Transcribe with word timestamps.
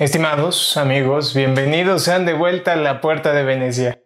Estimados 0.00 0.78
amigos, 0.78 1.34
bienvenidos 1.34 2.04
sean 2.04 2.24
de 2.24 2.32
vuelta 2.32 2.72
a 2.72 2.76
la 2.76 3.02
Puerta 3.02 3.34
de 3.34 3.42
Venecia. 3.42 4.00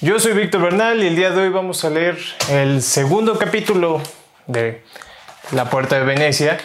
Yo 0.00 0.18
soy 0.18 0.32
Víctor 0.32 0.62
Bernal 0.62 1.04
y 1.04 1.06
el 1.06 1.14
día 1.14 1.30
de 1.30 1.42
hoy 1.42 1.50
vamos 1.50 1.84
a 1.84 1.90
leer 1.90 2.18
el 2.50 2.82
segundo 2.82 3.38
capítulo 3.38 4.02
de 4.48 4.82
La 5.52 5.70
Puerta 5.70 6.00
de 6.00 6.04
Venecia, 6.04 6.58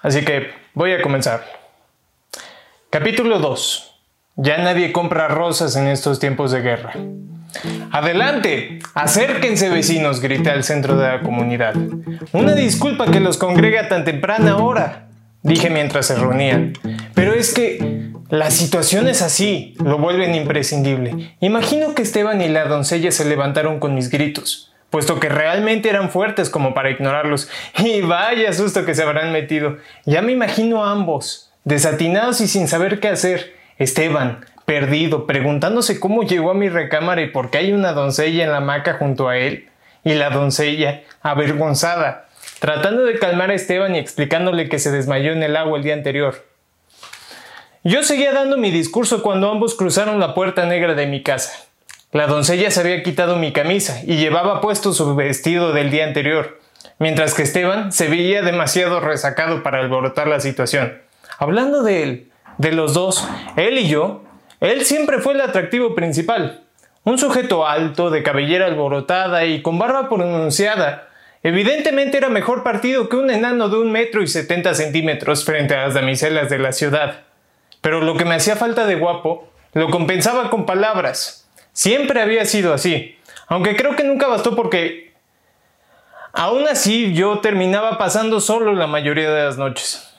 así 0.00 0.24
que 0.24 0.50
voy 0.72 0.94
a 0.94 1.02
comenzar. 1.02 1.44
Capítulo 2.88 3.38
2. 3.38 4.00
Ya 4.36 4.56
nadie 4.56 4.92
compra 4.92 5.28
rosas 5.28 5.76
en 5.76 5.88
estos 5.88 6.18
tiempos 6.18 6.52
de 6.52 6.62
guerra. 6.62 6.94
Adelante, 7.90 8.78
acérquense 8.94 9.68
vecinos, 9.68 10.20
grité 10.20 10.50
al 10.50 10.64
centro 10.64 10.96
de 10.96 11.08
la 11.08 11.20
comunidad. 11.20 11.74
Una 12.32 12.54
disculpa 12.54 13.10
que 13.10 13.20
los 13.20 13.38
congrega 13.38 13.82
a 13.82 13.88
tan 13.88 14.04
temprana 14.04 14.56
hora, 14.56 15.08
dije 15.42 15.70
mientras 15.70 16.06
se 16.06 16.16
reunían. 16.16 16.72
Pero 17.14 17.34
es 17.34 17.52
que 17.52 18.10
la 18.32 18.50
situación 18.50 19.08
es 19.08 19.20
así, 19.20 19.74
lo 19.84 19.98
vuelven 19.98 20.34
imprescindible. 20.34 21.36
Imagino 21.40 21.94
que 21.94 22.00
Esteban 22.00 22.40
y 22.40 22.48
la 22.48 22.64
doncella 22.64 23.10
se 23.10 23.26
levantaron 23.26 23.78
con 23.78 23.94
mis 23.94 24.08
gritos, 24.08 24.72
puesto 24.88 25.20
que 25.20 25.28
realmente 25.28 25.90
eran 25.90 26.10
fuertes 26.10 26.48
como 26.48 26.72
para 26.72 26.90
ignorarlos. 26.90 27.50
Y 27.78 28.00
vaya 28.00 28.52
susto 28.54 28.86
que 28.86 28.94
se 28.94 29.02
habrán 29.02 29.32
metido. 29.32 29.76
Ya 30.06 30.22
me 30.22 30.32
imagino 30.32 30.84
a 30.84 30.92
ambos, 30.92 31.52
desatinados 31.64 32.40
y 32.40 32.48
sin 32.48 32.68
saber 32.68 33.00
qué 33.00 33.08
hacer. 33.08 33.54
Esteban, 33.78 34.46
perdido, 34.72 35.26
preguntándose 35.26 36.00
cómo 36.00 36.22
llegó 36.22 36.50
a 36.50 36.54
mi 36.54 36.70
recámara 36.70 37.20
y 37.20 37.26
por 37.26 37.50
qué 37.50 37.58
hay 37.58 37.72
una 37.74 37.92
doncella 37.92 38.42
en 38.42 38.52
la 38.52 38.56
hamaca 38.56 38.94
junto 38.94 39.28
a 39.28 39.36
él. 39.36 39.68
Y 40.02 40.14
la 40.14 40.30
doncella, 40.30 41.02
avergonzada, 41.20 42.28
tratando 42.58 43.04
de 43.04 43.18
calmar 43.18 43.50
a 43.50 43.54
Esteban 43.54 43.94
y 43.94 43.98
explicándole 43.98 44.70
que 44.70 44.78
se 44.78 44.90
desmayó 44.90 45.32
en 45.32 45.42
el 45.42 45.58
agua 45.58 45.76
el 45.76 45.84
día 45.84 45.92
anterior. 45.92 46.46
Yo 47.84 48.02
seguía 48.02 48.32
dando 48.32 48.56
mi 48.56 48.70
discurso 48.70 49.22
cuando 49.22 49.50
ambos 49.50 49.74
cruzaron 49.74 50.18
la 50.18 50.32
puerta 50.32 50.64
negra 50.64 50.94
de 50.94 51.06
mi 51.06 51.22
casa. 51.22 51.52
La 52.10 52.26
doncella 52.26 52.70
se 52.70 52.80
había 52.80 53.02
quitado 53.02 53.36
mi 53.36 53.52
camisa 53.52 54.00
y 54.06 54.16
llevaba 54.16 54.62
puesto 54.62 54.94
su 54.94 55.14
vestido 55.14 55.74
del 55.74 55.90
día 55.90 56.06
anterior, 56.06 56.58
mientras 56.98 57.34
que 57.34 57.42
Esteban 57.42 57.92
se 57.92 58.08
veía 58.08 58.40
demasiado 58.40 59.00
resacado 59.00 59.62
para 59.62 59.80
alborotar 59.80 60.28
la 60.28 60.40
situación. 60.40 60.98
Hablando 61.38 61.82
de 61.82 62.02
él, 62.02 62.32
de 62.56 62.72
los 62.72 62.94
dos, 62.94 63.28
él 63.56 63.76
y 63.76 63.88
yo, 63.88 64.22
él 64.62 64.84
siempre 64.84 65.18
fue 65.18 65.34
el 65.34 65.40
atractivo 65.40 65.94
principal. 65.94 66.62
Un 67.04 67.18
sujeto 67.18 67.66
alto, 67.66 68.10
de 68.10 68.22
cabellera 68.22 68.66
alborotada 68.66 69.44
y 69.44 69.60
con 69.60 69.78
barba 69.78 70.08
pronunciada. 70.08 71.08
Evidentemente 71.42 72.16
era 72.16 72.28
mejor 72.28 72.62
partido 72.62 73.08
que 73.08 73.16
un 73.16 73.28
enano 73.30 73.68
de 73.68 73.78
un 73.78 73.90
metro 73.90 74.22
y 74.22 74.28
setenta 74.28 74.74
centímetros 74.74 75.44
frente 75.44 75.74
a 75.74 75.86
las 75.86 75.94
damiselas 75.94 76.48
de 76.48 76.60
la 76.60 76.70
ciudad. 76.70 77.22
Pero 77.80 78.00
lo 78.00 78.16
que 78.16 78.24
me 78.24 78.36
hacía 78.36 78.54
falta 78.54 78.86
de 78.86 78.94
guapo 78.94 79.48
lo 79.72 79.90
compensaba 79.90 80.48
con 80.50 80.64
palabras. 80.64 81.48
Siempre 81.72 82.22
había 82.22 82.44
sido 82.44 82.72
así, 82.72 83.16
aunque 83.48 83.74
creo 83.74 83.96
que 83.96 84.04
nunca 84.04 84.28
bastó 84.28 84.54
porque 84.54 85.12
aún 86.32 86.68
así 86.68 87.12
yo 87.14 87.40
terminaba 87.40 87.98
pasando 87.98 88.40
solo 88.40 88.74
la 88.74 88.86
mayoría 88.86 89.32
de 89.32 89.42
las 89.42 89.58
noches. 89.58 90.11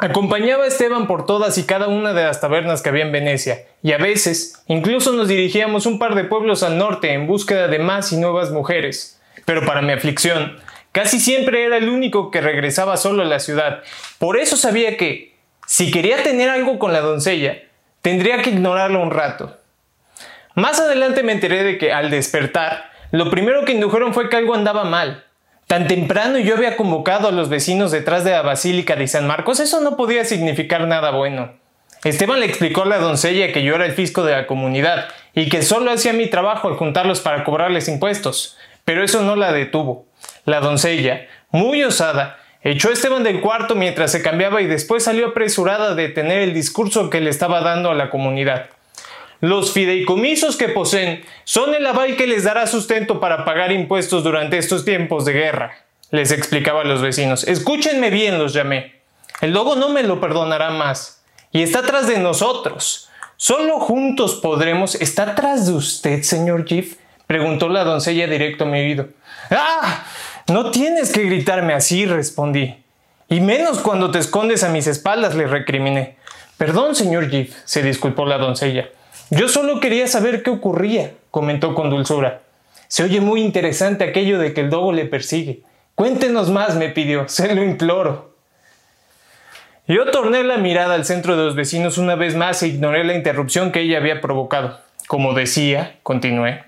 Acompañaba 0.00 0.62
a 0.62 0.68
Esteban 0.68 1.08
por 1.08 1.26
todas 1.26 1.58
y 1.58 1.64
cada 1.64 1.88
una 1.88 2.12
de 2.12 2.22
las 2.22 2.40
tabernas 2.40 2.82
que 2.82 2.88
había 2.88 3.02
en 3.02 3.10
Venecia, 3.10 3.64
y 3.82 3.90
a 3.90 3.98
veces 3.98 4.62
incluso 4.68 5.10
nos 5.12 5.26
dirigíamos 5.26 5.86
un 5.86 5.98
par 5.98 6.14
de 6.14 6.22
pueblos 6.22 6.62
al 6.62 6.78
norte 6.78 7.12
en 7.12 7.26
búsqueda 7.26 7.66
de 7.66 7.80
más 7.80 8.12
y 8.12 8.16
nuevas 8.16 8.52
mujeres. 8.52 9.20
Pero 9.44 9.66
para 9.66 9.82
mi 9.82 9.92
aflicción, 9.92 10.56
casi 10.92 11.18
siempre 11.18 11.64
era 11.64 11.78
el 11.78 11.88
único 11.88 12.30
que 12.30 12.40
regresaba 12.40 12.96
solo 12.96 13.22
a 13.22 13.26
la 13.26 13.40
ciudad. 13.40 13.82
Por 14.20 14.38
eso 14.38 14.56
sabía 14.56 14.96
que, 14.96 15.34
si 15.66 15.90
quería 15.90 16.22
tener 16.22 16.48
algo 16.48 16.78
con 16.78 16.92
la 16.92 17.00
doncella, 17.00 17.58
tendría 18.00 18.40
que 18.40 18.50
ignorarlo 18.50 19.02
un 19.02 19.10
rato. 19.10 19.58
Más 20.54 20.78
adelante 20.78 21.24
me 21.24 21.32
enteré 21.32 21.64
de 21.64 21.76
que, 21.76 21.92
al 21.92 22.10
despertar, 22.10 22.92
lo 23.10 23.30
primero 23.30 23.64
que 23.64 23.72
indujeron 23.72 24.14
fue 24.14 24.28
que 24.28 24.36
algo 24.36 24.54
andaba 24.54 24.84
mal. 24.84 25.24
Tan 25.68 25.86
temprano 25.86 26.38
yo 26.38 26.56
había 26.56 26.78
convocado 26.78 27.28
a 27.28 27.30
los 27.30 27.50
vecinos 27.50 27.90
detrás 27.90 28.24
de 28.24 28.30
la 28.30 28.40
Basílica 28.40 28.96
de 28.96 29.06
San 29.06 29.26
Marcos, 29.26 29.60
eso 29.60 29.82
no 29.82 29.98
podía 29.98 30.24
significar 30.24 30.86
nada 30.86 31.10
bueno. 31.10 31.52
Esteban 32.04 32.40
le 32.40 32.46
explicó 32.46 32.84
a 32.84 32.86
la 32.86 32.96
doncella 32.96 33.52
que 33.52 33.62
yo 33.62 33.74
era 33.74 33.84
el 33.84 33.92
fisco 33.92 34.24
de 34.24 34.32
la 34.32 34.46
comunidad 34.46 35.08
y 35.34 35.50
que 35.50 35.60
solo 35.60 35.90
hacía 35.90 36.14
mi 36.14 36.26
trabajo 36.26 36.68
al 36.68 36.76
juntarlos 36.76 37.20
para 37.20 37.44
cobrarles 37.44 37.86
impuestos, 37.86 38.56
pero 38.86 39.04
eso 39.04 39.20
no 39.20 39.36
la 39.36 39.52
detuvo. 39.52 40.06
La 40.46 40.60
doncella, 40.60 41.26
muy 41.50 41.84
osada, 41.84 42.38
echó 42.62 42.88
a 42.88 42.94
Esteban 42.94 43.22
del 43.22 43.42
cuarto 43.42 43.74
mientras 43.74 44.10
se 44.10 44.22
cambiaba 44.22 44.62
y 44.62 44.66
después 44.66 45.04
salió 45.04 45.26
apresurada 45.26 45.94
de 45.94 46.08
tener 46.08 46.38
el 46.38 46.54
discurso 46.54 47.10
que 47.10 47.20
le 47.20 47.28
estaba 47.28 47.60
dando 47.60 47.90
a 47.90 47.94
la 47.94 48.08
comunidad. 48.08 48.70
Los 49.40 49.72
fideicomisos 49.72 50.56
que 50.56 50.68
poseen 50.68 51.24
son 51.44 51.74
el 51.74 51.86
aval 51.86 52.16
que 52.16 52.26
les 52.26 52.44
dará 52.44 52.66
sustento 52.66 53.20
para 53.20 53.44
pagar 53.44 53.70
impuestos 53.70 54.24
durante 54.24 54.58
estos 54.58 54.84
tiempos 54.84 55.24
de 55.24 55.32
guerra, 55.32 55.84
les 56.10 56.32
explicaba 56.32 56.80
a 56.80 56.84
los 56.84 57.02
vecinos. 57.02 57.44
Escúchenme 57.46 58.10
bien, 58.10 58.38
los 58.38 58.52
llamé. 58.52 58.94
El 59.40 59.52
lobo 59.52 59.76
no 59.76 59.90
me 59.90 60.02
lo 60.02 60.20
perdonará 60.20 60.70
más. 60.70 61.22
Y 61.52 61.62
está 61.62 61.80
atrás 61.80 62.08
de 62.08 62.18
nosotros. 62.18 63.08
Solo 63.36 63.78
juntos 63.78 64.34
podremos. 64.36 64.96
¿Está 64.96 65.22
atrás 65.22 65.66
de 65.66 65.74
usted, 65.74 66.22
señor 66.22 66.66
Jiff? 66.66 66.96
preguntó 67.26 67.68
la 67.68 67.84
doncella 67.84 68.26
directo 68.26 68.64
a 68.64 68.66
mi 68.66 68.80
oído. 68.80 69.08
¡Ah! 69.50 70.04
No 70.48 70.70
tienes 70.70 71.12
que 71.12 71.24
gritarme 71.24 71.74
así, 71.74 72.06
respondí. 72.06 72.74
Y 73.28 73.40
menos 73.40 73.80
cuando 73.80 74.10
te 74.10 74.18
escondes 74.18 74.64
a 74.64 74.70
mis 74.70 74.86
espaldas, 74.86 75.34
le 75.34 75.46
recriminé. 75.46 76.16
Perdón, 76.56 76.96
señor 76.96 77.30
Jiff, 77.30 77.54
se 77.64 77.82
disculpó 77.82 78.24
la 78.24 78.38
doncella. 78.38 78.88
Yo 79.30 79.48
solo 79.48 79.80
quería 79.80 80.06
saber 80.06 80.42
qué 80.42 80.50
ocurría, 80.50 81.12
comentó 81.30 81.74
con 81.74 81.90
dulzura. 81.90 82.42
Se 82.88 83.02
oye 83.02 83.20
muy 83.20 83.42
interesante 83.42 84.04
aquello 84.04 84.38
de 84.38 84.54
que 84.54 84.62
el 84.62 84.70
dogo 84.70 84.92
le 84.92 85.04
persigue. 85.04 85.62
Cuéntenos 85.94 86.50
más, 86.50 86.76
me 86.76 86.88
pidió, 86.88 87.28
se 87.28 87.54
lo 87.54 87.62
imploro. 87.62 88.34
Yo 89.86 90.10
torné 90.10 90.44
la 90.44 90.58
mirada 90.58 90.94
al 90.94 91.04
centro 91.04 91.36
de 91.36 91.44
los 91.44 91.54
vecinos 91.54 91.98
una 91.98 92.14
vez 92.14 92.36
más 92.36 92.62
e 92.62 92.68
ignoré 92.68 93.04
la 93.04 93.14
interrupción 93.14 93.72
que 93.72 93.80
ella 93.80 93.98
había 93.98 94.20
provocado. 94.20 94.80
Como 95.06 95.32
decía, 95.32 95.96
continué. 96.02 96.64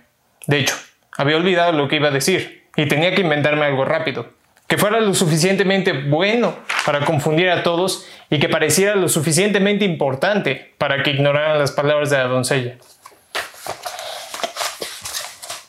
De 0.47 0.59
hecho, 0.61 0.75
había 1.17 1.37
olvidado 1.37 1.73
lo 1.73 1.89
que 1.89 1.97
iba 1.97 2.09
a 2.09 2.13
decir, 2.13 2.65
y 2.77 2.87
tenía 2.87 3.15
que 3.15 3.21
inventarme 3.21 3.67
algo 3.67 3.85
rápido 3.85 4.40
que 4.71 4.79
fuera 4.79 5.01
lo 5.01 5.15
suficientemente 5.15 5.93
bueno 5.93 6.55
para 6.87 7.05
confundir 7.05 7.51
a 7.51 7.65
todos 7.65 8.07
y 8.31 8.39
que 8.39 8.49
pareciera 8.49 8.95
lo 8.95 9.09
suficientemente 9.09 9.85
importante 9.85 10.75
para 10.79 11.03
que 11.03 11.11
ignoraran 11.11 11.59
las 11.59 11.73
palabras 11.73 12.09
de 12.09 12.19
la 12.19 12.29
doncella. 12.29 12.77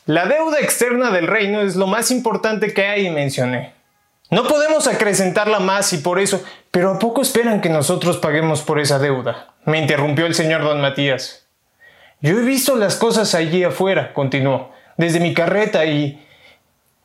La 0.06 0.26
deuda 0.26 0.60
externa 0.60 1.10
del 1.10 1.26
reino 1.26 1.62
es 1.62 1.74
lo 1.74 1.88
más 1.88 2.12
importante 2.12 2.72
que 2.72 2.86
hay, 2.86 3.10
mencioné. 3.10 3.72
No 4.30 4.44
podemos 4.44 4.86
acrecentarla 4.86 5.58
más 5.58 5.92
y 5.92 5.98
por 5.98 6.20
eso, 6.20 6.40
pero 6.70 6.92
¿a 6.92 6.98
poco 7.00 7.22
esperan 7.22 7.60
que 7.60 7.70
nosotros 7.70 8.18
paguemos 8.18 8.62
por 8.62 8.78
esa 8.78 9.00
deuda? 9.00 9.48
Me 9.64 9.80
interrumpió 9.80 10.26
el 10.26 10.36
señor 10.36 10.62
don 10.62 10.80
Matías. 10.80 11.48
Yo 12.20 12.38
he 12.38 12.42
visto 12.42 12.76
las 12.76 12.94
cosas 12.94 13.34
allí 13.34 13.64
afuera, 13.64 14.12
continuó, 14.12 14.70
desde 14.96 15.18
mi 15.18 15.34
carreta 15.34 15.86
y 15.86 16.24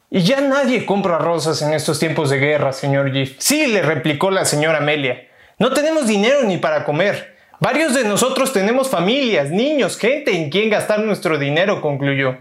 y 0.09 0.21
ya 0.21 0.39
nadie 0.41 0.85
compra 0.85 1.17
rosas 1.17 1.61
en 1.61 1.73
estos 1.73 1.99
tiempos 1.99 2.29
de 2.29 2.39
guerra, 2.39 2.71
señor 2.71 3.11
Giff. 3.11 3.35
Sí, 3.39 3.67
le 3.67 3.81
replicó 3.81 4.31
la 4.31 4.45
señora 4.45 4.77
Amelia. 4.77 5.27
No 5.59 5.73
tenemos 5.73 6.07
dinero 6.07 6.43
ni 6.43 6.57
para 6.57 6.85
comer. 6.85 7.35
Varios 7.59 7.93
de 7.93 8.03
nosotros 8.03 8.53
tenemos 8.53 8.89
familias, 8.89 9.49
niños, 9.49 9.97
gente 9.97 10.35
en 10.35 10.49
quien 10.49 10.69
gastar 10.69 10.99
nuestro 10.99 11.37
dinero, 11.37 11.81
concluyó. 11.81 12.37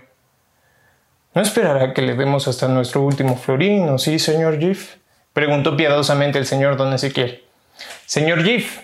¿No 1.34 1.42
esperará 1.42 1.92
que 1.92 2.02
le 2.02 2.14
demos 2.14 2.46
hasta 2.48 2.68
nuestro 2.68 3.02
último 3.02 3.36
florino, 3.36 3.98
sí, 3.98 4.18
señor 4.18 4.58
Giff? 4.58 4.96
preguntó 5.32 5.76
piadosamente 5.76 6.38
el 6.38 6.46
señor 6.46 6.76
don 6.76 6.92
Ezequiel. 6.94 7.42
Señor 8.06 8.42
Giff, 8.44 8.80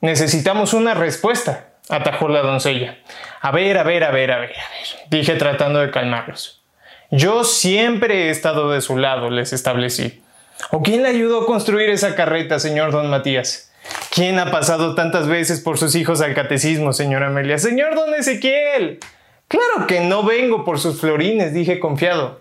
necesitamos 0.00 0.72
una 0.72 0.94
respuesta, 0.94 1.74
atajó 1.88 2.28
la 2.28 2.42
doncella. 2.42 2.98
A 3.40 3.50
ver, 3.50 3.78
a 3.78 3.82
ver, 3.82 4.04
a 4.04 4.10
ver, 4.10 4.32
a 4.32 4.38
ver, 4.38 4.50
a 4.50 4.70
ver, 4.70 5.08
dije 5.10 5.34
tratando 5.34 5.80
de 5.80 5.90
calmarlos. 5.90 6.61
Yo 7.14 7.44
siempre 7.44 8.28
he 8.28 8.30
estado 8.30 8.70
de 8.70 8.80
su 8.80 8.96
lado, 8.96 9.28
les 9.28 9.52
establecí. 9.52 10.22
¿O 10.70 10.82
quién 10.82 11.02
le 11.02 11.10
ayudó 11.10 11.42
a 11.42 11.46
construir 11.46 11.90
esa 11.90 12.14
carreta, 12.14 12.58
señor 12.58 12.90
don 12.90 13.10
Matías? 13.10 13.70
¿Quién 14.14 14.38
ha 14.38 14.50
pasado 14.50 14.94
tantas 14.94 15.28
veces 15.28 15.60
por 15.60 15.76
sus 15.76 15.94
hijos 15.94 16.22
al 16.22 16.32
catecismo, 16.32 16.94
señora 16.94 17.26
Amelia? 17.26 17.58
Señor 17.58 17.94
don 17.96 18.14
Ezequiel. 18.14 18.98
Claro 19.46 19.86
que 19.86 20.00
no 20.00 20.22
vengo 20.22 20.64
por 20.64 20.80
sus 20.80 21.02
florines, 21.02 21.52
dije 21.52 21.80
confiado. 21.80 22.40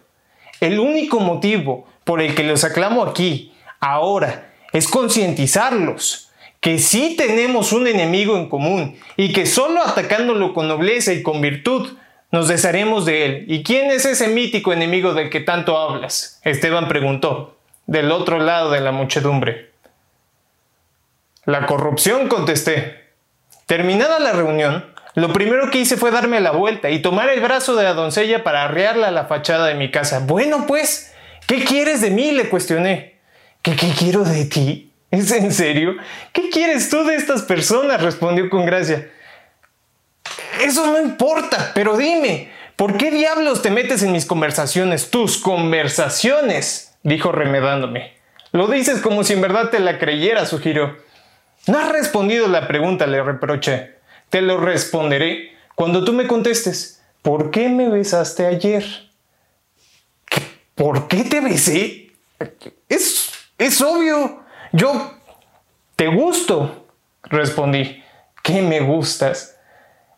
El 0.61 0.79
único 0.79 1.19
motivo 1.19 1.85
por 2.05 2.21
el 2.21 2.33
que 2.33 2.43
los 2.43 2.63
aclamo 2.63 3.03
aquí, 3.03 3.53
ahora, 3.81 4.53
es 4.71 4.87
concientizarlos 4.87 6.29
que 6.61 6.79
sí 6.79 7.15
tenemos 7.17 7.73
un 7.73 7.87
enemigo 7.87 8.37
en 8.37 8.47
común 8.47 8.97
y 9.17 9.33
que 9.33 9.45
solo 9.45 9.81
atacándolo 9.81 10.53
con 10.53 10.69
nobleza 10.69 11.11
y 11.11 11.23
con 11.23 11.41
virtud 11.41 11.89
nos 12.31 12.47
desharemos 12.47 13.05
de 13.05 13.25
él. 13.25 13.45
¿Y 13.47 13.63
quién 13.63 13.91
es 13.91 14.05
ese 14.05 14.27
mítico 14.27 14.73
enemigo 14.73 15.13
del 15.13 15.29
que 15.29 15.41
tanto 15.41 15.77
hablas? 15.77 16.39
Esteban 16.43 16.87
preguntó, 16.87 17.57
del 17.85 18.11
otro 18.11 18.39
lado 18.39 18.71
de 18.71 18.81
la 18.81 18.91
muchedumbre. 18.91 19.71
La 21.45 21.65
corrupción, 21.65 22.27
contesté. 22.27 23.09
Terminada 23.65 24.19
la 24.19 24.31
reunión, 24.31 24.85
lo 25.15 25.33
primero 25.33 25.69
que 25.69 25.79
hice 25.79 25.97
fue 25.97 26.11
darme 26.11 26.39
la 26.39 26.51
vuelta 26.51 26.89
y 26.89 27.01
tomar 27.01 27.29
el 27.29 27.41
brazo 27.41 27.75
de 27.75 27.83
la 27.83 27.93
doncella 27.93 28.43
para 28.43 28.63
arrearla 28.63 29.09
a 29.09 29.11
la 29.11 29.25
fachada 29.25 29.67
de 29.67 29.75
mi 29.75 29.91
casa. 29.91 30.19
Bueno, 30.19 30.65
pues, 30.67 31.13
¿qué 31.47 31.63
quieres 31.65 32.01
de 32.01 32.11
mí? 32.11 32.31
le 32.31 32.49
cuestioné. 32.49 33.15
¿Qué, 33.61 33.75
qué 33.75 33.91
quiero 33.97 34.23
de 34.23 34.45
ti? 34.45 34.91
¿Es 35.11 35.31
en 35.31 35.51
serio? 35.51 35.95
¿Qué 36.31 36.49
quieres 36.49 36.89
tú 36.89 37.03
de 37.03 37.15
estas 37.15 37.41
personas? 37.41 38.01
respondió 38.01 38.49
con 38.49 38.65
gracia. 38.65 39.09
Eso 40.61 40.85
no 40.85 41.01
importa, 41.01 41.71
pero 41.73 41.97
dime, 41.97 42.51
¿por 42.75 42.97
qué 42.97 43.09
diablos 43.09 43.61
te 43.61 43.71
metes 43.71 44.03
en 44.03 44.11
mis 44.11 44.25
conversaciones? 44.25 45.09
Tus 45.09 45.37
conversaciones, 45.39 46.95
dijo 47.03 47.31
remedándome. 47.31 48.13
Lo 48.51 48.67
dices 48.67 49.01
como 49.01 49.23
si 49.23 49.33
en 49.33 49.41
verdad 49.41 49.69
te 49.69 49.79
la 49.79 49.97
creyera, 49.97 50.45
sugirió. 50.45 50.97
No 51.67 51.79
has 51.79 51.91
respondido 51.91 52.47
la 52.47 52.67
pregunta, 52.67 53.07
le 53.07 53.23
reproché. 53.23 53.95
Te 54.29 54.41
lo 54.41 54.59
responderé 54.59 55.57
cuando 55.75 56.03
tú 56.03 56.13
me 56.13 56.27
contestes. 56.27 57.01
¿Por 57.21 57.49
qué 57.51 57.69
me 57.69 57.89
besaste 57.89 58.45
ayer? 58.45 58.83
¿Por 60.75 61.07
qué 61.07 61.23
te 61.23 61.41
besé? 61.41 62.11
Es, 62.89 63.31
es 63.57 63.81
obvio. 63.81 64.43
Yo 64.71 65.13
te 65.95 66.07
gusto, 66.07 66.87
respondí. 67.23 68.03
¿Qué 68.43 68.61
me 68.61 68.79
gustas? 68.79 69.57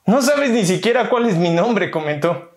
No 0.05 0.21
sabes 0.21 0.49
ni 0.51 0.65
siquiera 0.65 1.09
cuál 1.09 1.27
es 1.27 1.37
mi 1.37 1.49
nombre, 1.49 1.91
comentó. 1.91 2.51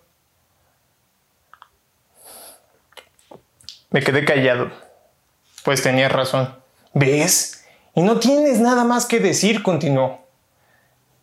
Me 3.90 4.02
quedé 4.02 4.24
callado, 4.24 4.70
pues 5.64 5.82
tenía 5.82 6.08
razón. 6.08 6.54
¿Ves? 6.92 7.64
Y 7.94 8.02
no 8.02 8.18
tienes 8.18 8.60
nada 8.60 8.84
más 8.84 9.06
que 9.06 9.20
decir, 9.20 9.62
continuó. 9.62 10.26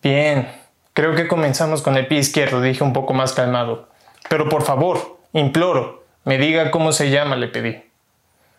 Bien, 0.02 0.52
creo 0.94 1.16
que 1.16 1.28
comenzamos 1.28 1.82
con 1.82 1.98
el 1.98 2.08
pie 2.08 2.20
izquierdo, 2.20 2.62
dije 2.62 2.84
un 2.84 2.94
poco 2.94 3.14
más 3.14 3.34
calmado. 3.34 3.90
Pero 4.30 4.50
por 4.50 4.64
favor, 4.64 5.20
imploro, 5.34 6.04
me 6.24 6.38
diga 6.38 6.72
cómo 6.72 6.94
se 6.94 7.10
llama, 7.10 7.36
le 7.36 7.48
pedí. 7.50 7.84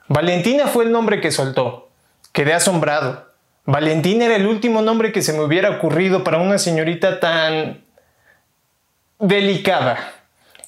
Valentina 0.08 0.66
fue 0.66 0.84
el 0.84 0.92
nombre 0.92 1.20
que 1.20 1.30
soltó. 1.30 1.88
Quedé 2.32 2.52
asombrado. 2.52 3.26
Valentina 3.66 4.26
era 4.26 4.36
el 4.36 4.46
último 4.46 4.82
nombre 4.82 5.10
que 5.10 5.22
se 5.22 5.32
me 5.32 5.40
hubiera 5.40 5.70
ocurrido 5.70 6.22
para 6.22 6.38
una 6.38 6.58
señorita 6.58 7.18
tan 7.18 7.82
delicada. 9.18 10.12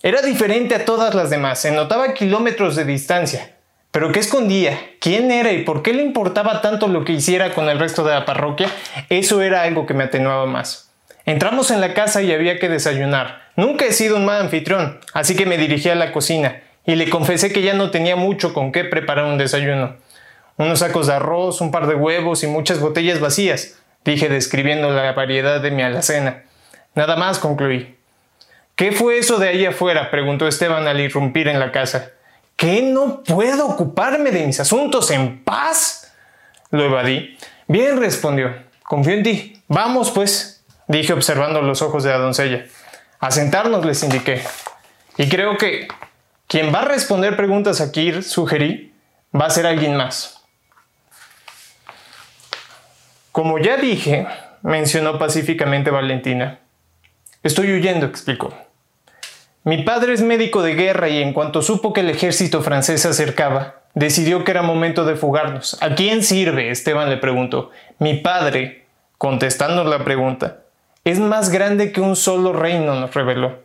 Era 0.03 0.23
diferente 0.23 0.75
a 0.75 0.85
todas 0.87 1.15
las 1.15 1.29
demás, 1.29 1.61
se 1.61 1.73
notaba 1.73 2.15
kilómetros 2.15 2.75
de 2.75 2.87
distancia. 2.87 3.55
Pero 3.91 4.13
¿qué 4.13 4.21
escondía? 4.21 4.79
¿Quién 4.99 5.31
era 5.31 5.53
y 5.53 5.63
por 5.63 5.83
qué 5.83 5.93
le 5.93 6.03
importaba 6.03 6.63
tanto 6.63 6.89
lo 6.89 7.05
que 7.05 7.13
hiciera 7.13 7.53
con 7.53 7.69
el 7.69 7.79
resto 7.79 8.03
de 8.03 8.15
la 8.15 8.25
parroquia? 8.25 8.69
Eso 9.11 9.43
era 9.43 9.63
algo 9.63 9.87
que 9.87 9.95
me 9.95 10.05
atenuaba 10.05 10.47
más. 10.47 10.91
Entramos 11.27 11.71
en 11.71 11.83
la 11.83 11.93
casa 11.93 12.23
y 12.23 12.33
había 12.33 12.59
que 12.59 12.69
desayunar. 12.69 13.43
Nunca 13.57 13.85
he 13.85 13.93
sido 13.93 14.17
un 14.17 14.25
mal 14.25 14.41
anfitrión, 14.41 15.01
así 15.13 15.37
que 15.37 15.45
me 15.45 15.59
dirigí 15.59 15.91
a 15.91 15.95
la 15.95 16.13
cocina 16.13 16.63
y 16.87 16.95
le 16.95 17.11
confesé 17.11 17.53
que 17.53 17.63
ya 17.63 17.75
no 17.75 17.91
tenía 17.91 18.17
mucho 18.17 18.55
con 18.55 18.73
qué 18.73 18.85
preparar 18.85 19.27
un 19.27 19.39
desayuno 19.39 19.97
unos 20.57 20.79
sacos 20.79 21.07
de 21.07 21.15
arroz, 21.15 21.61
un 21.61 21.71
par 21.71 21.87
de 21.87 21.95
huevos 21.95 22.43
y 22.43 22.47
muchas 22.47 22.81
botellas 22.81 23.21
vacías, 23.21 23.79
dije 24.05 24.29
describiendo 24.29 24.91
la 24.91 25.13
variedad 25.13 25.61
de 25.61 25.71
mi 25.71 25.83
alacena. 25.83 26.45
Nada 26.95 27.17
más, 27.17 27.39
concluí. 27.39 27.97
¿Qué 28.75 28.93
fue 28.93 29.19
eso 29.19 29.39
de 29.39 29.49
ahí 29.49 29.65
afuera? 29.65 30.11
preguntó 30.11 30.47
Esteban 30.47 30.87
al 30.87 31.01
irrumpir 31.01 31.49
en 31.49 31.59
la 31.59 31.73
casa. 31.73 32.13
¿Qué 32.57 32.83
no 32.83 33.23
puedo 33.23 33.67
ocuparme 33.67 34.31
de 34.31 34.47
mis 34.47 34.61
asuntos 34.61 35.11
en 35.11 35.43
paz? 35.45 36.13
Lo 36.71 36.85
evadí. 36.85 37.37
Bien, 37.69 37.99
respondió. 37.99 38.55
Confío 38.83 39.15
en 39.15 39.23
ti. 39.23 39.63
Vamos, 39.69 40.11
pues, 40.11 40.65
dije 40.89 41.13
observando 41.13 41.61
los 41.61 41.83
ojos 41.83 42.05
de 42.05 42.11
la 42.11 42.19
doncella. 42.19 42.67
A 43.19 43.31
sentarnos, 43.31 43.85
les 43.85 44.03
indiqué. 44.03 44.43
Y 45.19 45.29
creo 45.29 45.57
que 45.57 45.89
quien 46.47 46.73
va 46.75 46.81
a 46.81 46.85
responder 46.85 47.37
preguntas 47.37 47.81
aquí, 47.81 48.23
sugerí, 48.23 48.95
va 49.35 49.47
a 49.47 49.51
ser 49.51 49.67
alguien 49.67 49.97
más. 49.97 50.36
Como 53.37 53.59
ya 53.59 53.77
dije, 53.77 54.27
mencionó 54.63 55.19
pacíficamente 55.19 55.91
Valentina. 55.91 56.61
Estoy 57.43 57.71
huyendo, 57.71 58.07
explicó. 58.07 58.55
Mi 59.63 59.83
padre 59.83 60.15
es 60.15 60.23
médico 60.23 60.63
de 60.63 60.75
guerra 60.75 61.11
y 61.11 61.21
en 61.21 61.35
cuanto 61.35 61.61
supo 61.61 61.93
que 61.93 62.01
el 62.01 62.09
ejército 62.09 62.63
francés 62.63 63.03
se 63.03 63.09
acercaba, 63.09 63.83
decidió 63.93 64.43
que 64.43 64.53
era 64.53 64.63
momento 64.63 65.05
de 65.05 65.17
fugarnos. 65.17 65.77
¿A 65.83 65.95
quién 65.95 66.23
sirve? 66.23 66.71
Esteban 66.71 67.11
le 67.11 67.19
preguntó. 67.19 67.73
Mi 67.99 68.15
padre, 68.15 68.87
contestando 69.19 69.85
la 69.85 70.03
pregunta, 70.03 70.61
es 71.05 71.21
más 71.21 71.51
grande 71.51 71.93
que 71.93 72.01
un 72.01 72.17
solo 72.17 72.55
reino, 72.55 72.95
nos 72.95 73.13
reveló. 73.13 73.59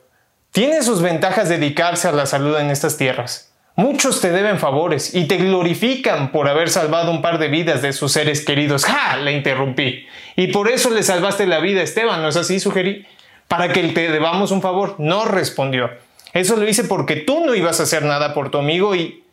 Tiene 0.52 0.84
sus 0.84 1.02
ventajas 1.02 1.48
dedicarse 1.48 2.10
a 2.10 2.12
la 2.12 2.26
salud 2.26 2.58
en 2.58 2.72
estas 2.72 2.98
tierras. 2.98 3.51
Muchos 3.82 4.22
te 4.22 4.32
deben 4.32 4.60
favores 4.60 5.16
y 5.16 5.26
te 5.26 5.38
glorifican 5.38 6.32
por 6.32 6.48
haber 6.48 6.70
salvado 6.70 7.10
un 7.10 7.24
par 7.24 7.40
de 7.40 7.48
vidas 7.48 7.82
de 7.82 7.94
sus 7.94 8.12
seres 8.12 8.46
queridos. 8.46 8.86
¡Ja! 8.86 9.18
Le 9.18 9.32
interrumpí. 9.32 10.06
Y 10.36 10.50
por 10.50 10.70
eso 10.70 10.92
le 10.92 11.02
salvaste 11.02 11.48
la 11.48 11.58
vida 11.58 11.82
Esteban, 11.82 12.22
¿no 12.22 12.28
es 12.28 12.36
así? 12.36 12.60
Sugerí. 12.60 13.08
Para 13.48 13.74
que 13.74 13.82
te 13.88 14.12
debamos 14.12 14.52
un 14.52 14.62
favor. 14.62 14.98
No 15.00 15.26
respondió. 15.26 15.90
Eso 16.32 16.58
lo 16.58 16.70
hice 16.70 16.84
porque 16.84 17.16
tú 17.16 17.44
no 17.44 17.56
ibas 17.56 17.80
a 17.80 17.84
hacer 17.84 18.04
nada 18.04 18.36
por 18.36 18.52
tu 18.52 18.60
amigo 18.60 18.94
y 18.94 19.24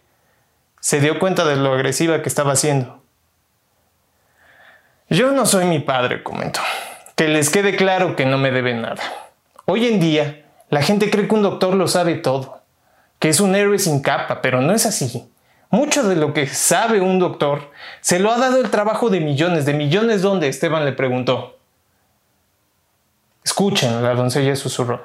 se 0.80 0.98
dio 1.00 1.18
cuenta 1.18 1.44
de 1.44 1.56
lo 1.56 1.74
agresiva 1.74 2.22
que 2.22 2.30
estaba 2.30 2.52
haciendo. 2.52 3.02
Yo 5.10 5.30
no 5.32 5.44
soy 5.44 5.66
mi 5.66 5.80
padre, 5.80 6.22
comentó. 6.22 6.60
Que 7.16 7.28
les 7.28 7.50
quede 7.50 7.76
claro 7.76 8.16
que 8.16 8.24
no 8.24 8.38
me 8.38 8.50
deben 8.50 8.80
nada. 8.80 9.02
Hoy 9.66 9.86
en 9.88 10.00
día, 10.00 10.46
la 10.70 10.80
gente 10.80 11.10
cree 11.10 11.28
que 11.28 11.34
un 11.34 11.42
doctor 11.42 11.74
lo 11.74 11.86
sabe 11.86 12.14
todo 12.14 12.57
que 13.18 13.28
es 13.28 13.40
un 13.40 13.54
héroe 13.54 13.78
sin 13.78 14.00
capa, 14.00 14.40
pero 14.40 14.60
no 14.60 14.72
es 14.72 14.86
así. 14.86 15.30
Mucho 15.70 16.02
de 16.08 16.16
lo 16.16 16.32
que 16.32 16.46
sabe 16.46 17.00
un 17.00 17.18
doctor 17.18 17.70
se 18.00 18.18
lo 18.18 18.32
ha 18.32 18.38
dado 18.38 18.60
el 18.60 18.70
trabajo 18.70 19.10
de 19.10 19.20
millones, 19.20 19.66
de 19.66 19.74
millones 19.74 20.22
donde 20.22 20.48
Esteban 20.48 20.84
le 20.84 20.92
preguntó. 20.92 21.58
Escuchen, 23.44 24.02
la 24.02 24.14
doncella 24.14 24.56
susurró. 24.56 25.04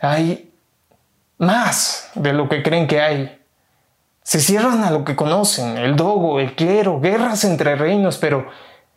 Hay 0.00 0.52
más 1.38 2.10
de 2.14 2.32
lo 2.32 2.48
que 2.48 2.62
creen 2.62 2.86
que 2.86 3.00
hay. 3.00 3.40
Se 4.22 4.40
cierran 4.40 4.82
a 4.84 4.90
lo 4.90 5.04
que 5.04 5.16
conocen, 5.16 5.76
el 5.76 5.96
dogo, 5.96 6.40
el 6.40 6.54
clero, 6.54 7.00
guerras 7.00 7.44
entre 7.44 7.76
reinos, 7.76 8.18
pero 8.18 8.48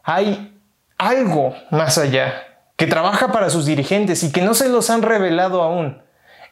hay 0.04 0.58
algo 0.98 1.54
más 1.70 1.98
allá, 1.98 2.44
que 2.76 2.88
trabaja 2.88 3.32
para 3.32 3.50
sus 3.50 3.66
dirigentes 3.66 4.24
y 4.24 4.32
que 4.32 4.42
no 4.42 4.54
se 4.54 4.70
los 4.70 4.90
han 4.90 5.02
revelado 5.02 5.62
aún. 5.62 6.02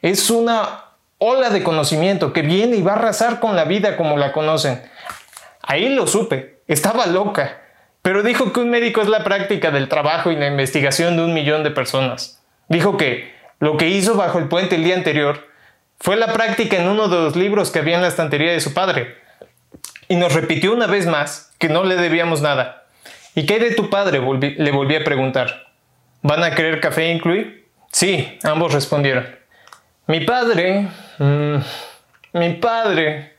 Es 0.02 0.30
una 0.30 0.85
ola 1.18 1.50
de 1.50 1.62
conocimiento 1.62 2.32
que 2.32 2.42
viene 2.42 2.76
y 2.76 2.82
va 2.82 2.92
a 2.92 2.96
arrasar 2.96 3.40
con 3.40 3.56
la 3.56 3.64
vida 3.64 3.96
como 3.96 4.16
la 4.16 4.32
conocen. 4.32 4.82
Ahí 5.62 5.88
lo 5.88 6.06
supe, 6.06 6.60
estaba 6.68 7.06
loca, 7.06 7.60
pero 8.02 8.22
dijo 8.22 8.52
que 8.52 8.60
un 8.60 8.70
médico 8.70 9.00
es 9.00 9.08
la 9.08 9.24
práctica 9.24 9.70
del 9.70 9.88
trabajo 9.88 10.30
y 10.30 10.36
la 10.36 10.46
investigación 10.46 11.16
de 11.16 11.24
un 11.24 11.34
millón 11.34 11.64
de 11.64 11.70
personas. 11.70 12.42
Dijo 12.68 12.96
que 12.96 13.34
lo 13.58 13.76
que 13.76 13.88
hizo 13.88 14.14
bajo 14.14 14.38
el 14.38 14.48
puente 14.48 14.76
el 14.76 14.84
día 14.84 14.94
anterior 14.94 15.48
fue 15.98 16.16
la 16.16 16.32
práctica 16.32 16.76
en 16.76 16.88
uno 16.88 17.08
de 17.08 17.16
los 17.16 17.36
libros 17.36 17.70
que 17.70 17.78
había 17.78 17.96
en 17.96 18.02
la 18.02 18.08
estantería 18.08 18.52
de 18.52 18.60
su 18.60 18.74
padre. 18.74 19.16
Y 20.08 20.16
nos 20.16 20.34
repitió 20.34 20.72
una 20.72 20.86
vez 20.86 21.06
más 21.06 21.52
que 21.58 21.68
no 21.68 21.84
le 21.84 21.96
debíamos 21.96 22.42
nada. 22.42 22.84
¿Y 23.34 23.46
qué 23.46 23.58
de 23.58 23.74
tu 23.74 23.90
padre? 23.90 24.20
le 24.20 24.70
volví 24.70 24.94
a 24.94 25.04
preguntar. 25.04 25.66
¿Van 26.22 26.44
a 26.44 26.54
querer 26.54 26.80
café 26.80 27.10
incluir? 27.10 27.66
Sí, 27.90 28.38
ambos 28.44 28.72
respondieron. 28.72 29.26
Mi 30.06 30.20
padre... 30.20 30.88
Mm, 31.18 31.56
mi 32.32 32.54
padre 32.54 33.34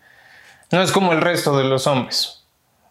no 0.72 0.82
es 0.82 0.92
como 0.92 1.14
el 1.14 1.22
resto 1.22 1.58
de 1.58 1.64
los 1.64 1.88
hombres. 1.88 2.44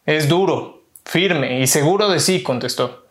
Es 0.04 0.28
duro, 0.28 0.82
firme 1.04 1.60
y 1.60 1.66
seguro 1.66 2.08
de 2.08 2.20
sí, 2.20 2.42
contestó. 2.42 3.06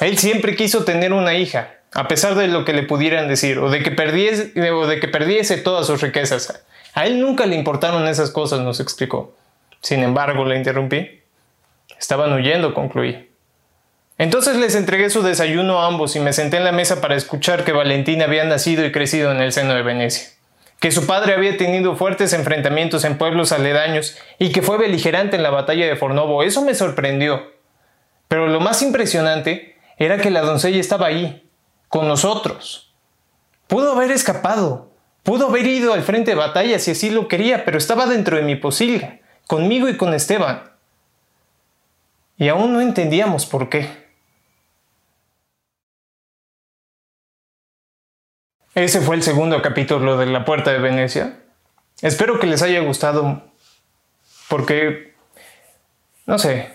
Él 0.00 0.18
siempre 0.18 0.54
quiso 0.54 0.84
tener 0.84 1.12
una 1.12 1.34
hija, 1.34 1.74
a 1.92 2.06
pesar 2.06 2.34
de 2.34 2.48
lo 2.48 2.64
que 2.64 2.72
le 2.72 2.84
pudieran 2.84 3.28
decir, 3.28 3.58
o 3.58 3.70
de 3.70 3.82
que 3.82 3.90
perdiese, 3.90 4.70
o 4.70 4.86
de 4.86 5.00
que 5.00 5.08
perdiese 5.08 5.56
todas 5.56 5.86
sus 5.86 6.00
riquezas. 6.00 6.62
A 6.94 7.06
él 7.06 7.20
nunca 7.20 7.46
le 7.46 7.56
importaron 7.56 8.06
esas 8.06 8.30
cosas, 8.30 8.60
nos 8.60 8.80
explicó. 8.80 9.36
Sin 9.80 10.02
embargo, 10.02 10.44
le 10.44 10.56
interrumpí. 10.56 11.20
Estaban 11.98 12.32
huyendo, 12.32 12.74
concluí. 12.74 13.28
Entonces 14.18 14.56
les 14.56 14.74
entregué 14.74 15.10
su 15.10 15.22
desayuno 15.22 15.80
a 15.80 15.86
ambos 15.86 16.16
y 16.16 16.20
me 16.20 16.32
senté 16.32 16.56
en 16.56 16.64
la 16.64 16.72
mesa 16.72 17.00
para 17.00 17.14
escuchar 17.14 17.64
que 17.64 17.72
Valentina 17.72 18.24
había 18.24 18.44
nacido 18.44 18.84
y 18.84 18.90
crecido 18.90 19.30
en 19.30 19.40
el 19.40 19.52
seno 19.52 19.74
de 19.74 19.82
Venecia, 19.82 20.30
que 20.80 20.92
su 20.92 21.06
padre 21.06 21.34
había 21.34 21.56
tenido 21.56 21.96
fuertes 21.96 22.32
enfrentamientos 22.32 23.04
en 23.04 23.18
pueblos 23.18 23.52
aledaños 23.52 24.16
y 24.38 24.52
que 24.52 24.62
fue 24.62 24.78
beligerante 24.78 25.36
en 25.36 25.42
la 25.42 25.50
batalla 25.50 25.86
de 25.86 25.96
Fornovo. 25.96 26.42
Eso 26.42 26.62
me 26.62 26.74
sorprendió. 26.74 27.52
Pero 28.28 28.46
lo 28.46 28.60
más 28.60 28.82
impresionante 28.82 29.76
era 29.96 30.18
que 30.18 30.30
la 30.30 30.42
doncella 30.42 30.78
estaba 30.78 31.06
ahí, 31.06 31.48
con 31.88 32.06
nosotros. 32.06 32.94
Pudo 33.66 33.92
haber 33.92 34.12
escapado, 34.12 34.92
pudo 35.24 35.48
haber 35.48 35.66
ido 35.66 35.92
al 35.92 36.02
frente 36.02 36.30
de 36.30 36.36
batalla 36.36 36.78
si 36.78 36.92
así 36.92 37.10
lo 37.10 37.26
quería, 37.26 37.64
pero 37.64 37.78
estaba 37.78 38.06
dentro 38.06 38.36
de 38.36 38.42
mi 38.42 38.54
posilga, 38.54 39.18
conmigo 39.46 39.88
y 39.88 39.96
con 39.96 40.14
Esteban. 40.14 40.70
Y 42.36 42.48
aún 42.48 42.72
no 42.72 42.80
entendíamos 42.80 43.46
por 43.46 43.68
qué. 43.68 44.07
Ese 48.78 49.00
fue 49.00 49.16
el 49.16 49.24
segundo 49.24 49.60
capítulo 49.60 50.16
de 50.16 50.26
La 50.26 50.44
Puerta 50.44 50.70
de 50.70 50.78
Venecia. 50.78 51.40
Espero 52.00 52.38
que 52.38 52.46
les 52.46 52.62
haya 52.62 52.78
gustado 52.78 53.42
porque, 54.48 55.14
no 56.26 56.38
sé, 56.38 56.70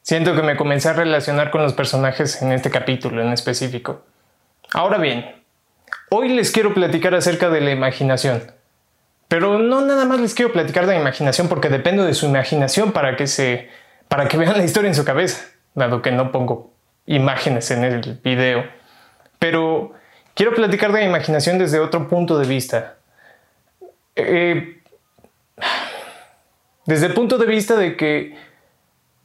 siento 0.00 0.34
que 0.34 0.40
me 0.40 0.56
comencé 0.56 0.88
a 0.88 0.94
relacionar 0.94 1.50
con 1.50 1.62
los 1.62 1.74
personajes 1.74 2.40
en 2.40 2.52
este 2.52 2.70
capítulo 2.70 3.20
en 3.20 3.34
específico. 3.34 4.06
Ahora 4.72 4.96
bien, 4.96 5.44
hoy 6.08 6.30
les 6.30 6.52
quiero 6.52 6.72
platicar 6.72 7.14
acerca 7.14 7.50
de 7.50 7.60
la 7.60 7.70
imaginación. 7.70 8.50
Pero 9.28 9.58
no 9.58 9.82
nada 9.82 10.06
más 10.06 10.20
les 10.20 10.32
quiero 10.32 10.54
platicar 10.54 10.86
de 10.86 10.94
la 10.94 11.00
imaginación 11.02 11.48
porque 11.48 11.68
dependo 11.68 12.06
de 12.06 12.14
su 12.14 12.24
imaginación 12.24 12.92
para 12.92 13.14
que 13.14 13.26
se 13.26 13.68
para 14.08 14.26
que 14.26 14.38
vean 14.38 14.56
la 14.56 14.64
historia 14.64 14.88
en 14.88 14.94
su 14.94 15.04
cabeza, 15.04 15.48
dado 15.74 16.00
que 16.00 16.12
no 16.12 16.32
pongo 16.32 16.72
imágenes 17.04 17.70
en 17.72 17.84
el 17.84 18.20
video. 18.24 18.64
Pero 19.38 19.97
quiero 20.38 20.54
platicar 20.54 20.92
de 20.92 21.00
la 21.00 21.06
imaginación 21.06 21.58
desde 21.58 21.80
otro 21.80 22.06
punto 22.06 22.38
de 22.38 22.46
vista. 22.46 22.94
Eh, 24.14 24.80
desde 26.86 27.06
el 27.06 27.14
punto 27.14 27.38
de 27.38 27.46
vista 27.46 27.74
de 27.74 27.96
que 27.96 28.36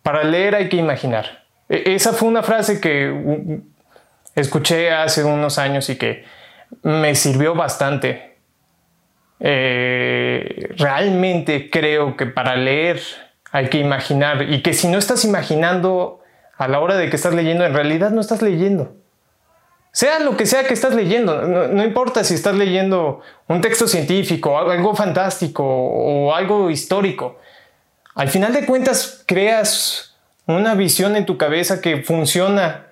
para 0.01 0.23
leer 0.23 0.55
hay 0.55 0.69
que 0.69 0.77
imaginar. 0.77 1.45
E, 1.69 1.93
esa 1.93 2.13
fue 2.13 2.27
una 2.27 2.41
frase 2.41 2.81
que 2.81 3.61
escuché 4.33 4.91
hace 4.91 5.23
unos 5.23 5.59
años 5.59 5.87
y 5.91 5.97
que 5.97 6.25
me 6.81 7.13
sirvió 7.13 7.53
bastante. 7.53 8.39
Eh, 9.39 10.69
realmente 10.77 11.69
creo 11.69 12.17
que 12.17 12.25
para 12.25 12.55
leer 12.55 12.99
hay 13.51 13.69
que 13.69 13.77
imaginar 13.77 14.49
y 14.49 14.63
que 14.63 14.73
si 14.73 14.87
no 14.87 14.97
estás 14.97 15.25
imaginando 15.25 16.21
a 16.57 16.67
la 16.67 16.79
hora 16.79 16.97
de 16.97 17.11
que 17.11 17.17
estás 17.17 17.35
leyendo, 17.35 17.65
en 17.65 17.75
realidad 17.75 18.09
no 18.09 18.19
estás 18.19 18.41
leyendo. 18.41 19.02
Sea 19.93 20.17
lo 20.17 20.35
que 20.35 20.47
sea 20.47 20.63
que 20.63 20.73
estás 20.73 20.95
leyendo, 20.95 21.39
no, 21.43 21.83
importa 21.83 22.23
si 22.23 22.33
estás 22.33 22.55
leyendo 22.55 23.21
un 23.47 23.61
texto 23.61 23.87
científico, 23.87 24.57
algo 24.57 24.95
fantástico 24.95 25.63
o 25.63 26.33
algo 26.33 26.71
histórico. 26.71 27.39
Al 28.15 28.27
final 28.27 28.53
de 28.53 28.65
cuentas 28.65 29.23
creas 29.27 30.15
una 30.47 30.73
visión 30.73 31.15
en 31.15 31.27
tu 31.27 31.37
cabeza 31.37 31.79
que 31.79 32.01
funciona 32.01 32.87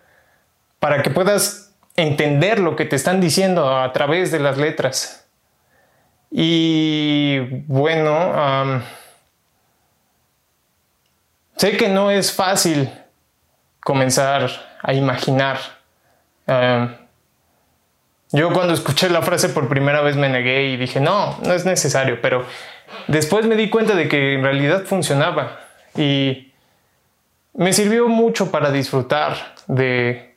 para 0.78 1.02
que 1.02 1.10
puedas 1.10 1.74
entender 1.96 2.60
lo 2.60 2.76
que 2.76 2.86
te 2.86 2.98
están 2.98 3.20
diciendo 3.20 3.76
a 3.76 3.92
través 3.94 4.32
de 4.32 4.40
las 4.40 4.60
letras. 4.60 5.26
Y 6.30 7.40
bueno, 7.66 8.84
sé 11.56 11.78
que 11.78 11.90
no 11.90 12.12
es 12.12 12.32
fácil 12.32 12.92
comenzar 13.80 14.52
a 14.84 14.94
imaginar 14.94 15.81
Em, 16.52 16.90
yo 18.34 18.52
cuando 18.52 18.74
escuché 18.74 19.10
la 19.10 19.22
frase 19.22 19.50
por 19.50 19.70
primera 19.70 20.02
vez 20.02 20.16
me 20.16 20.28
negué 20.28 20.70
y 20.70 20.78
dije, 20.78 21.00
no, 21.00 21.38
no 21.44 21.54
es 21.54 21.66
necesario, 21.66 22.22
pero 22.22 22.46
después 23.08 23.46
me 23.46 23.56
di 23.56 23.70
cuenta 23.70 23.96
de 23.96 24.08
que 24.08 24.34
en 24.36 24.44
realidad 24.44 24.84
funcionaba 24.84 25.60
y 25.96 26.52
me 27.54 27.74
sirvió 27.74 28.08
mucho 28.08 28.52
para 28.52 28.72
disfrutar 28.72 29.56
de 29.68 30.36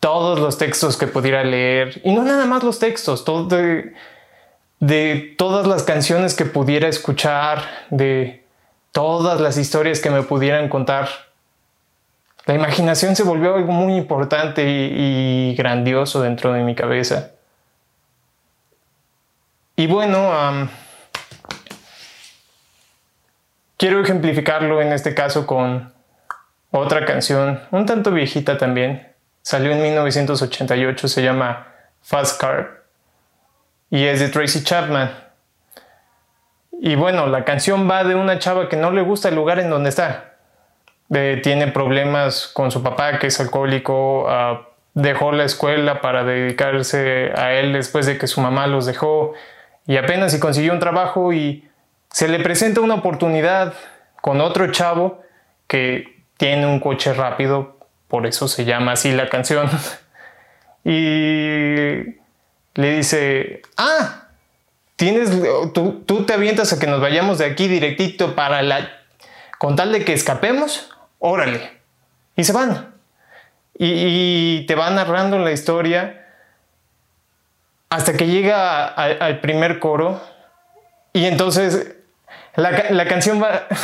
todos 0.00 0.38
los 0.38 0.58
textos 0.58 0.96
que 0.96 1.06
pudiera 1.06 1.42
leer 1.42 2.00
y 2.04 2.12
no 2.12 2.22
nada 2.22 2.44
más 2.44 2.62
los 2.62 2.78
textos, 2.78 3.24
de 4.80 5.34
todas 5.36 5.66
las 5.66 5.82
canciones 5.82 6.34
que 6.34 6.44
pudiera 6.44 6.88
escuchar, 6.88 7.62
de 7.90 8.44
todas 8.92 9.40
las 9.40 9.56
historias 9.58 10.00
que 10.00 10.10
me 10.10 10.22
pudieran 10.22 10.68
contar 10.68 11.27
la 12.48 12.54
imaginación 12.54 13.14
se 13.14 13.24
volvió 13.24 13.54
algo 13.56 13.72
muy 13.72 13.94
importante 13.94 14.64
y, 14.66 15.54
grandioso 15.54 16.22
dentro 16.22 16.54
de 16.54 16.62
mi 16.62 16.74
cabeza. 16.74 17.32
Y 19.76 19.86
bueno, 19.86 20.30
quiero 23.76 24.00
ejemplificarlo 24.00 24.80
en 24.80 24.94
este 24.94 25.14
caso 25.14 25.46
con 25.46 25.92
otra 26.70 27.04
canción, 27.04 27.60
un 27.70 27.84
tanto 27.84 28.12
viejita 28.12 28.56
también. 28.56 29.12
Salió 29.42 29.72
en 29.72 29.82
1988, 29.82 31.06
se 31.06 31.22
llama 31.22 31.66
Fast 32.00 32.40
Car 32.40 32.84
y 33.90 34.04
es 34.04 34.20
de 34.20 34.30
Tracy 34.30 34.64
Chapman. 34.64 35.10
Y 36.80 36.94
bueno, 36.94 37.26
la 37.26 37.44
canción 37.44 37.90
va 37.90 38.04
de 38.04 38.14
una 38.14 38.38
chava 38.38 38.70
que 38.70 38.76
no 38.76 38.90
le 38.90 39.02
gusta 39.02 39.28
el 39.28 39.34
lugar 39.34 39.58
en 39.58 39.68
donde 39.68 39.90
está 39.90 40.37
tiene 41.08 41.68
problemas 41.68 42.48
con 42.48 42.70
su 42.70 42.82
papá 42.82 43.18
que 43.18 43.28
es 43.28 43.40
alcohólico, 43.40 44.28
ah, 44.28 44.68
dejó 44.94 45.32
la 45.32 45.44
escuela 45.44 46.00
para 46.00 46.24
dedicarse 46.24 47.32
a 47.36 47.52
él 47.54 47.72
después 47.72 48.04
de 48.06 48.18
que 48.18 48.26
su 48.26 48.40
mamá 48.40 48.66
los 48.66 48.84
dejó 48.84 49.32
y 49.86 49.96
apenas 49.96 50.32
si 50.32 50.40
consiguió 50.40 50.72
un 50.72 50.80
trabajo 50.80 51.32
y 51.32 51.66
se 52.10 52.28
le 52.28 52.40
presenta 52.40 52.80
una 52.80 52.94
oportunidad 52.94 53.74
con 54.20 54.40
otro 54.40 54.70
chavo 54.70 55.22
que 55.66 56.18
tiene 56.36 56.66
un 56.66 56.80
coche 56.80 57.14
rápido, 57.14 57.78
por 58.08 58.26
eso 58.26 58.48
se 58.48 58.64
llama 58.64 58.92
así 58.92 59.12
la 59.12 59.28
canción, 59.28 59.68
y 60.84 62.18
le 62.74 62.96
dice, 62.96 63.62
ah, 63.76 64.28
tienes, 64.96 65.30
tú, 65.72 66.02
tú 66.06 66.24
te 66.24 66.34
avientas 66.34 66.72
a 66.72 66.78
que 66.78 66.86
nos 66.86 67.00
vayamos 67.00 67.38
de 67.38 67.46
aquí 67.46 67.68
directito 67.68 68.34
para 68.34 68.62
la, 68.62 68.90
con 69.58 69.76
tal 69.76 69.92
de 69.92 70.04
que 70.04 70.12
escapemos, 70.12 70.90
órale. 71.18 71.70
Y 72.36 72.44
se 72.44 72.52
van. 72.52 72.94
Y, 73.74 74.64
te 74.66 74.74
van 74.74 74.96
narrando 74.96 75.38
la 75.38 75.52
historia 75.52 76.26
hasta 77.90 78.14
que 78.14 78.26
llega 78.26 78.86
al 78.86 79.40
primer 79.40 79.78
coro. 79.78 80.20
Y 81.12 81.26
entonces 81.26 81.96
la, 82.56 83.06
canción 83.06 83.42
va... 83.42 83.66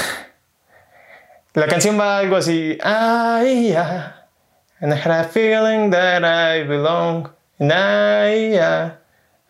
La 1.55 1.69
canción 1.69 1.97
va 1.97 2.19
algo 2.19 2.35
así. 2.35 2.77
Ay, 2.83 3.69
yeah. 3.69 4.27
And 4.81 4.93
I 4.93 4.97
had 4.97 5.13
a 5.13 5.29
feeling 5.29 5.91
that 5.91 6.25
I 6.25 6.65
belong. 6.65 7.31
And 7.61 7.73
I, 7.73 8.51
yeah. 8.51 8.97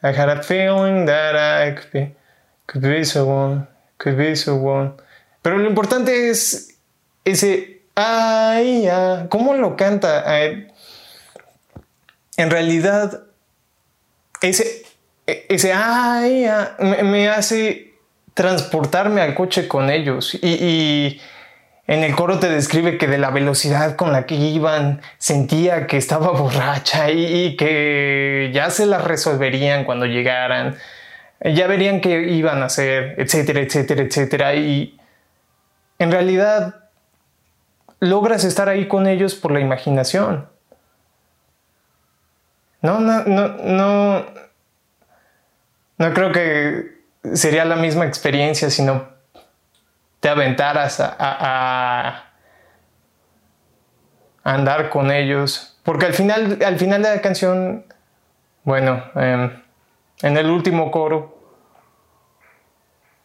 I 0.03 0.12
had 0.12 0.29
a 0.29 0.43
feeling 0.43 1.07
that 1.07 1.35
I 1.35 1.71
could 1.73 1.91
be, 1.91 2.14
could 2.67 2.83
be 2.83 3.05
so 3.05 3.25
one, 3.25 3.67
could 3.97 4.19
be 4.19 4.37
so 4.37 4.55
one. 4.55 4.93
Pero 5.41 5.57
lo 5.57 5.67
importante 5.67 6.29
es 6.29 6.79
ese 7.25 7.74
Ay, 7.95 8.83
ya. 8.83 9.27
¿Cómo 9.29 9.55
lo 9.55 9.77
canta? 9.77 10.25
en 12.37 12.51
realidad, 12.51 13.23
ese, 14.41 14.83
ese 15.27 15.73
ay, 15.73 16.43
ya, 16.43 16.77
me, 16.81 17.29
hace 17.29 17.95
transportarme 18.35 19.21
al 19.21 19.35
coche 19.35 19.69
con 19.69 19.91
ellos. 19.91 20.35
Y, 20.43 21.21
en 21.87 22.03
el 22.03 22.15
coro 22.17 22.39
te 22.39 22.49
describe 22.49 22.97
que 22.97 23.07
de 23.07 23.19
la 23.19 23.31
velocidad 23.31 23.95
con 23.95 24.11
la 24.11 24.25
que 24.25 24.37
iban, 24.37 25.03
sentía 25.19 25.87
que 25.87 25.99
estaba 25.99 26.31
borracha 26.39 27.11
y, 27.11 27.45
y 27.45 27.57
que 27.57 28.51
ya 28.55 28.71
se 28.71 28.87
las 28.87 29.05
resolverían 29.05 29.85
cuando 29.85 30.07
llegaran. 30.07 30.77
Ya 31.41 31.67
verían 31.67 32.01
qué 32.01 32.23
iban 32.23 32.63
a 32.63 32.67
hacer, 32.67 33.17
etcétera, 33.19 33.61
etcétera, 33.61 34.03
etcétera. 34.03 34.55
Y 34.55 34.99
en 35.99 36.11
realidad 36.11 36.84
logras 38.04 38.44
estar 38.44 38.68
ahí 38.68 38.87
con 38.87 39.06
ellos 39.06 39.34
por 39.34 39.50
la 39.50 39.61
imaginación. 39.61 40.49
No, 42.84 43.00
no, 43.00 43.25
no, 43.25 43.49
no, 43.49 44.26
no 45.96 46.12
creo 46.12 46.32
que 46.32 47.00
sería 47.32 47.64
la 47.64 47.76
misma 47.76 48.04
experiencia 48.04 48.68
si 48.68 48.82
no 48.82 49.08
te 50.20 50.28
aventaras 50.28 51.00
a, 51.00 52.25
andar 54.42 54.90
con 54.90 55.11
ellos. 55.11 55.78
Porque 55.82 56.06
al 56.06 56.12
final, 56.12 56.58
al 56.64 56.78
final 56.78 57.02
de 57.02 57.14
la 57.16 57.23
canción, 57.23 57.87
bueno, 58.64 59.02
em, 59.14 59.62
en 60.20 60.37
el 60.37 60.50
último 60.50 60.90
coro, 60.90 61.38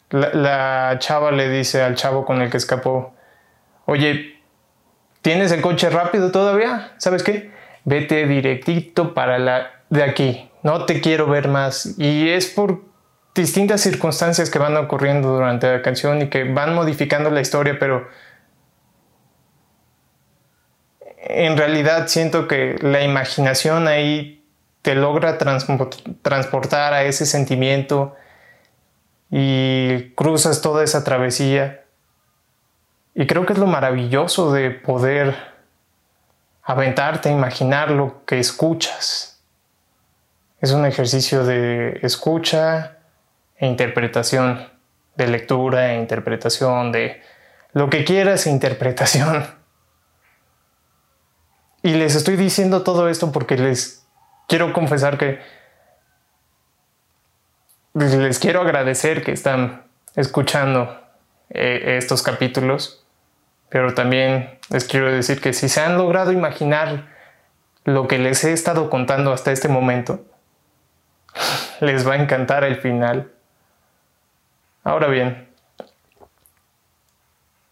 la, 0.08 0.30
la 0.32 0.98
chava 0.98 1.32
le 1.32 1.50
dice 1.50 1.82
al 1.82 1.96
chavo 1.96 2.24
con 2.24 2.40
el 2.40 2.50
que 2.50 2.56
escapó, 2.56 3.14
oye, 3.84 4.39
¿Tienes 5.22 5.52
el 5.52 5.60
coche 5.60 5.90
rápido 5.90 6.30
todavía? 6.30 6.92
¿Sabes 6.98 7.22
qué? 7.22 7.50
Vete 7.84 8.26
directito 8.26 9.14
para 9.14 9.38
la 9.38 9.70
de 9.90 10.02
aquí. 10.02 10.50
No 10.62 10.86
te 10.86 11.00
quiero 11.00 11.26
ver 11.26 11.48
más. 11.48 11.98
Y 11.98 12.30
es 12.30 12.46
por 12.46 12.82
distintas 13.34 13.80
circunstancias 13.80 14.50
que 14.50 14.58
van 14.58 14.76
ocurriendo 14.76 15.32
durante 15.32 15.70
la 15.70 15.82
canción 15.82 16.22
y 16.22 16.28
que 16.28 16.44
van 16.44 16.74
modificando 16.74 17.30
la 17.30 17.40
historia, 17.40 17.78
pero 17.78 18.08
en 21.18 21.56
realidad 21.56 22.08
siento 22.08 22.48
que 22.48 22.76
la 22.80 23.02
imaginación 23.02 23.88
ahí 23.88 24.44
te 24.82 24.94
logra 24.94 25.38
transportar 25.38 26.94
a 26.94 27.04
ese 27.04 27.26
sentimiento 27.26 28.14
y 29.30 30.10
cruzas 30.14 30.60
toda 30.62 30.82
esa 30.82 31.04
travesía. 31.04 31.84
Y 33.14 33.26
creo 33.26 33.44
que 33.44 33.52
es 33.52 33.58
lo 33.58 33.66
maravilloso 33.66 34.52
de 34.52 34.70
poder 34.70 35.36
aventarte 36.62 37.28
a 37.28 37.32
imaginar 37.32 37.90
lo 37.90 38.24
que 38.24 38.38
escuchas. 38.38 39.42
Es 40.60 40.72
un 40.72 40.86
ejercicio 40.86 41.44
de 41.44 41.98
escucha 42.02 42.98
e 43.56 43.66
interpretación, 43.66 44.68
de 45.16 45.26
lectura 45.26 45.92
e 45.92 45.98
interpretación, 45.98 46.92
de 46.92 47.22
lo 47.72 47.90
que 47.90 48.04
quieras 48.04 48.46
e 48.46 48.50
interpretación. 48.50 49.46
Y 51.82 51.94
les 51.94 52.14
estoy 52.14 52.36
diciendo 52.36 52.82
todo 52.82 53.08
esto 53.08 53.32
porque 53.32 53.56
les 53.56 54.06
quiero 54.46 54.74
confesar 54.74 55.16
que 55.16 55.40
les 57.94 58.38
quiero 58.38 58.60
agradecer 58.60 59.24
que 59.24 59.32
están 59.32 59.86
escuchando 60.14 61.00
eh, 61.48 61.96
estos 61.96 62.22
capítulos, 62.22 62.99
pero 63.70 63.94
también 63.94 64.58
les 64.68 64.84
quiero 64.84 65.10
decir 65.10 65.40
que 65.40 65.52
si 65.52 65.68
se 65.68 65.80
han 65.80 65.96
logrado 65.96 66.32
imaginar 66.32 67.06
lo 67.84 68.06
que 68.08 68.18
les 68.18 68.44
he 68.44 68.52
estado 68.52 68.90
contando 68.90 69.32
hasta 69.32 69.52
este 69.52 69.68
momento, 69.68 70.24
les 71.80 72.06
va 72.06 72.14
a 72.14 72.16
encantar 72.16 72.64
el 72.64 72.76
final. 72.76 73.30
Ahora 74.84 75.08
bien, 75.08 75.48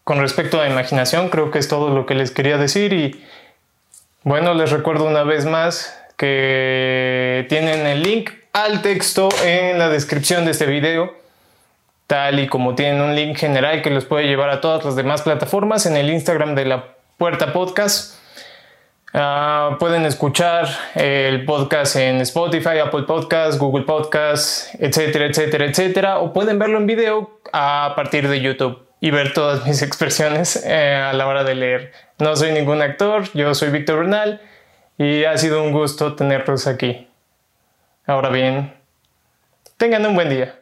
con 0.03 0.19
respecto 0.19 0.59
a 0.59 0.67
imaginación, 0.67 1.29
creo 1.29 1.51
que 1.51 1.59
es 1.59 1.67
todo 1.67 1.89
lo 1.89 2.05
que 2.05 2.15
les 2.15 2.31
quería 2.31 2.57
decir 2.57 2.93
y 2.93 3.23
bueno, 4.23 4.53
les 4.53 4.71
recuerdo 4.71 5.05
una 5.05 5.23
vez 5.23 5.45
más 5.45 5.95
que 6.17 7.45
tienen 7.47 7.85
el 7.85 8.03
link 8.03 8.31
al 8.51 8.81
texto 8.81 9.29
en 9.43 9.79
la 9.79 9.89
descripción 9.89 10.45
de 10.45 10.51
este 10.51 10.65
video, 10.65 11.13
tal 12.09 12.39
y 12.39 12.47
como 12.47 12.73
tienen 12.73 13.01
un 13.01 13.15
link 13.15 13.37
general 13.37 13.83
que 13.83 13.91
los 13.91 14.03
puede 14.03 14.25
llevar 14.25 14.49
a 14.49 14.61
todas 14.61 14.83
las 14.83 14.95
demás 14.95 15.21
plataformas 15.21 15.85
en 15.85 15.95
el 15.95 16.09
Instagram 16.09 16.55
de 16.55 16.65
la 16.65 16.95
Puerta 17.17 17.53
Podcast. 17.53 18.19
Ah, 19.13 19.77
pueden 19.79 20.07
escuchar 20.07 20.67
el 20.95 21.45
podcast 21.45 21.97
en 21.97 22.19
Spotify, 22.21 22.79
Apple 22.83 23.03
Podcasts, 23.03 23.59
Google 23.59 23.85
Podcasts, 23.85 24.71
etcétera, 24.79 25.27
etcétera, 25.27 25.65
etcétera. 25.65 26.17
O 26.17 26.33
pueden 26.33 26.57
verlo 26.57 26.79
en 26.79 26.87
video 26.87 27.39
a 27.53 27.93
partir 27.95 28.27
de 28.27 28.41
YouTube 28.41 28.87
y 28.99 29.11
ver 29.11 29.33
todas 29.33 29.63
mis 29.67 29.83
expresiones 29.83 30.65
eh, 30.65 30.95
a 30.95 31.13
la 31.13 31.27
hora 31.27 31.43
de 31.43 31.53
leer. 31.53 31.91
No 32.17 32.35
soy 32.35 32.53
ningún 32.53 32.81
actor, 32.81 33.31
yo 33.35 33.53
soy 33.53 33.69
Víctor 33.69 33.99
Bernal 33.99 34.41
y 34.97 35.25
ha 35.25 35.37
sido 35.37 35.61
un 35.61 35.73
gusto 35.73 36.15
tenerlos 36.15 36.65
aquí. 36.65 37.07
Ahora 38.07 38.29
bien, 38.29 38.73
tengan 39.77 40.03
un 40.07 40.15
buen 40.15 40.29
día. 40.29 40.58